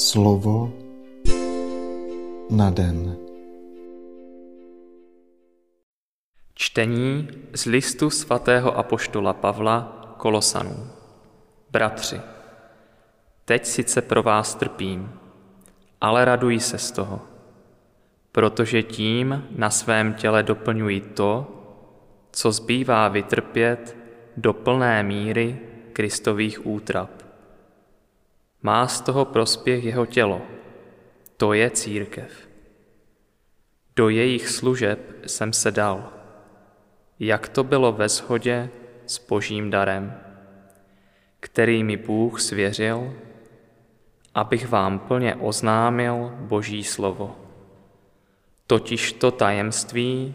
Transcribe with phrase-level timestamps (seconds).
[0.00, 0.72] Slovo
[2.50, 3.16] na den.
[6.54, 9.80] Čtení z listu svatého apoštola Pavla
[10.16, 10.90] Kolosanů.
[11.70, 12.20] Bratři,
[13.44, 15.12] teď sice pro vás trpím,
[16.00, 17.20] ale raduji se z toho,
[18.32, 21.46] protože tím na svém těle doplňuji to,
[22.32, 23.96] co zbývá vytrpět
[24.36, 25.58] do plné míry
[25.92, 27.29] Kristových útrap.
[28.62, 30.42] Má z toho prospěch jeho tělo,
[31.36, 32.48] to je církev.
[33.96, 36.12] Do jejich služeb jsem se dal,
[37.18, 38.70] jak to bylo ve shodě
[39.06, 40.14] s božím darem,
[41.40, 43.14] který mi Bůh svěřil,
[44.34, 47.36] abych vám plně oznámil boží slovo.
[48.66, 50.34] Totiž to tajemství,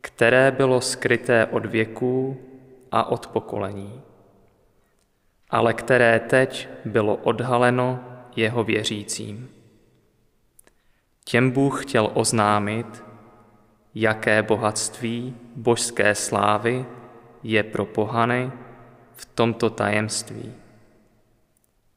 [0.00, 2.40] které bylo skryté od věků
[2.92, 4.02] a od pokolení,
[5.50, 8.00] ale které teď bylo odhaleno
[8.36, 9.48] jeho věřícím.
[11.24, 13.04] Těm Bůh chtěl oznámit,
[13.94, 16.86] jaké bohatství božské slávy
[17.42, 18.52] je pro pohany
[19.12, 20.52] v tomto tajemství.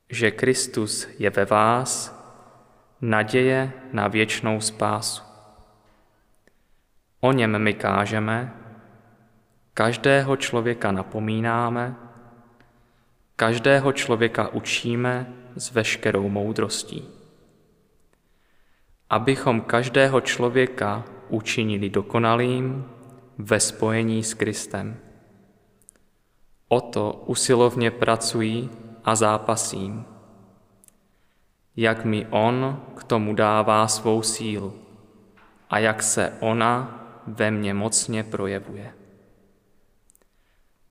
[0.09, 2.21] Že Kristus je ve vás,
[3.01, 5.23] naděje na věčnou spásu.
[7.19, 8.53] O něm my kážeme,
[9.73, 11.95] každého člověka napomínáme,
[13.41, 17.09] každého člověka učíme s veškerou moudrostí.
[19.09, 22.85] Abychom každého člověka učinili dokonalým
[23.37, 24.97] ve spojení s Kristem.
[26.67, 28.69] O to usilovně pracují
[29.03, 30.05] a zápasím.
[31.75, 34.73] Jak mi On k tomu dává svou sílu
[35.69, 38.93] a jak se ona ve mně mocně projevuje.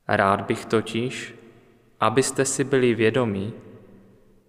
[0.08, 1.39] Rád bych totiž,
[2.00, 3.52] abyste si byli vědomi,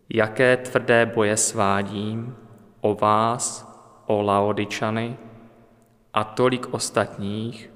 [0.10, 2.36] jaké tvrdé boje svádím
[2.82, 3.72] o vás,
[4.06, 5.18] o Laodičany
[6.14, 7.70] a tolik ostatních,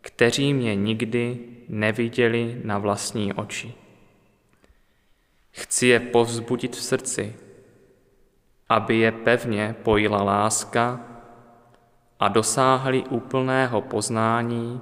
[0.00, 3.74] kteří mě nikdy neviděli na vlastní oči.
[5.50, 7.36] Chci je povzbudit v srdci,
[8.68, 11.00] aby je pevně pojila láska
[12.20, 14.80] a dosáhli úplného poznání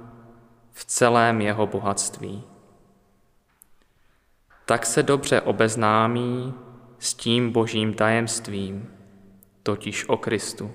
[0.71, 2.50] v celém jeho bohatství.
[4.71, 6.53] Tak se dobře obeznámí
[6.99, 8.87] s tím božím tajemstvím,
[9.63, 10.71] totiž o Kristu.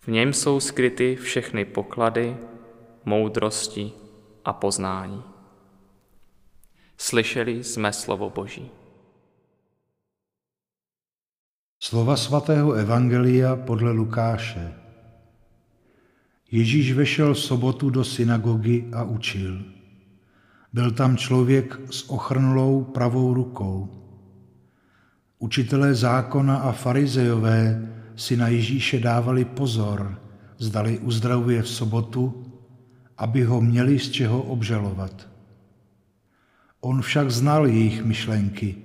[0.00, 2.36] V něm jsou skryty všechny poklady,
[3.04, 3.92] moudrosti
[4.44, 5.22] a poznání.
[6.96, 8.70] Slyšeli jsme slovo Boží.
[11.82, 14.74] Slova svatého Evangelia podle Lukáše.
[16.50, 19.83] Ježíš vešel v sobotu do synagogy a učil.
[20.74, 23.88] Byl tam člověk s ochrnulou pravou rukou.
[25.38, 30.18] Učitelé zákona a farizejové si na Ježíše dávali pozor,
[30.58, 32.46] zdali uzdravuje v sobotu,
[33.18, 35.28] aby ho měli z čeho obžalovat.
[36.80, 38.76] On však znal jejich myšlenky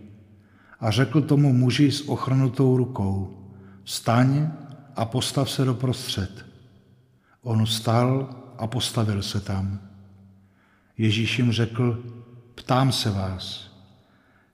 [0.80, 3.38] a řekl tomu muži s ochrnutou rukou,
[3.86, 4.52] staň
[4.96, 6.46] a postav se do prostřed.
[7.42, 9.89] On vstal a postavil se tam.
[11.00, 12.04] Ježíš jim řekl,
[12.56, 13.72] ptám se vás,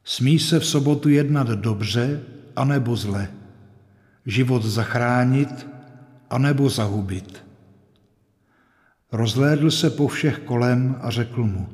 [0.04, 2.22] smí se v sobotu jednat dobře
[2.56, 3.32] anebo zle,
[4.26, 5.68] život zachránit
[6.30, 7.44] anebo zahubit.
[9.12, 11.70] Rozhlédl se po všech kolem a řekl mu,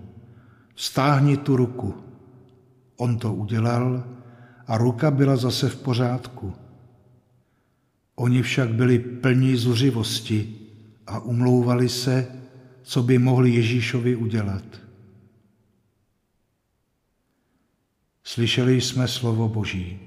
[0.76, 1.96] stáhni tu ruku.
[2.98, 4.04] On to udělal
[4.68, 6.54] a ruka byla zase v pořádku.
[8.16, 10.56] Oni však byli plní zuřivosti
[11.08, 12.41] a umlouvali se,
[12.84, 14.82] co by mohli Ježíšovi udělat.
[18.24, 20.00] Slyšeli jsme slovo Boží.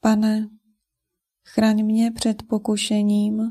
[0.00, 0.48] Pane,
[1.46, 3.42] chraň mě před pokušením,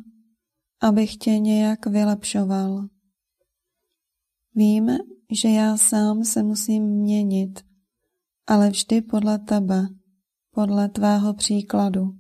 [0.82, 2.88] abych tě nějak vylepšoval.
[4.56, 4.92] Vím,
[5.32, 7.67] že já sám se musím měnit,
[8.48, 9.88] ale vždy podle tebe,
[10.52, 12.14] podle tvého příkladu.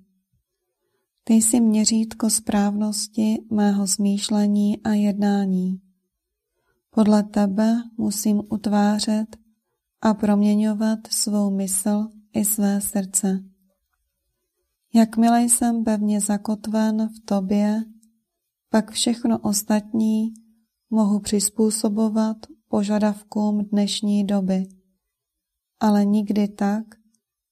[1.24, 5.82] Ty jsi měřítko správnosti mého smýšlení a jednání.
[6.90, 9.38] Podle tebe musím utvářet
[10.02, 13.44] a proměňovat svou mysl i své srdce.
[14.94, 17.84] Jakmile jsem pevně zakotven v tobě,
[18.70, 20.34] pak všechno ostatní
[20.90, 22.38] mohu přizpůsobovat
[22.68, 24.68] požadavkům dnešní doby,
[25.80, 26.84] ale nikdy tak,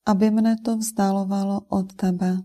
[0.06, 2.38] aby mne to vzdalovalo od tebe.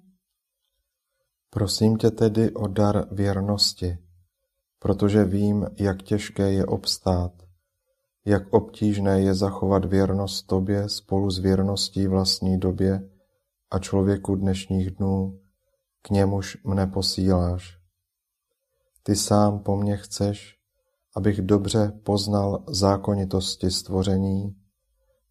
[1.51, 3.99] Prosím tě tedy o dar věrnosti,
[4.79, 7.33] protože vím, jak těžké je obstát,
[8.25, 13.11] jak obtížné je zachovat věrnost tobě spolu s věrností vlastní době
[13.71, 15.41] a člověku dnešních dnů,
[16.03, 17.79] k němuž mne posíláš.
[19.03, 20.57] Ty sám po mně chceš,
[21.17, 24.57] abych dobře poznal zákonitosti stvoření,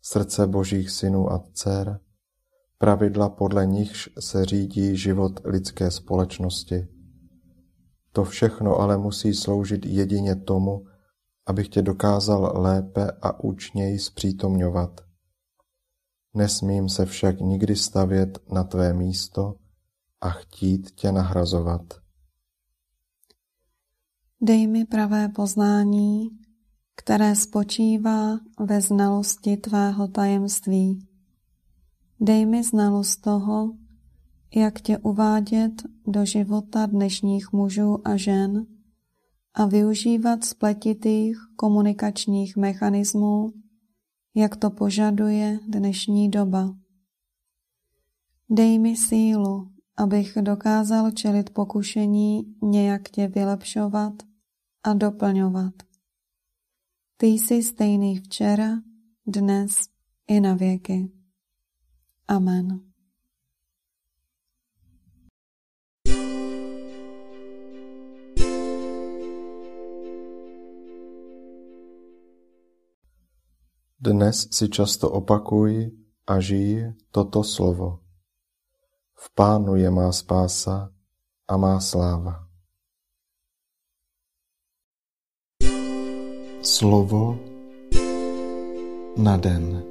[0.01, 1.99] srdce božích synů a dcer,
[2.77, 6.87] pravidla podle nichž se řídí život lidské společnosti.
[8.11, 10.85] To všechno ale musí sloužit jedině tomu,
[11.45, 15.01] abych tě dokázal lépe a účněji zpřítomňovat.
[16.33, 19.55] Nesmím se však nikdy stavět na tvé místo
[20.21, 21.81] a chtít tě nahrazovat.
[24.41, 26.29] Dej mi pravé poznání,
[26.99, 31.07] které spočívá ve znalosti tvého tajemství.
[32.19, 33.73] Dej mi znalost toho,
[34.55, 35.71] jak tě uvádět
[36.07, 38.65] do života dnešních mužů a žen
[39.53, 43.53] a využívat spletitých komunikačních mechanismů,
[44.35, 46.75] jak to požaduje dnešní doba.
[48.49, 54.13] Dej mi sílu, abych dokázal čelit pokušení nějak tě vylepšovat
[54.83, 55.88] a doplňovat.
[57.21, 58.79] Ty jsi stejný včera,
[59.27, 59.89] dnes
[60.27, 61.11] i na věky.
[62.27, 62.81] Amen.
[73.99, 75.91] Dnes si často opakuj
[76.27, 77.99] a žij toto slovo.
[79.15, 80.95] V Pánu je má spása
[81.47, 82.48] a má sláva.
[86.61, 87.37] Slovo
[89.15, 89.88] na den.